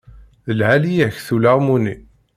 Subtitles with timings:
[0.45, 1.95] D lɛali-yak-t ulaɣmu-nni.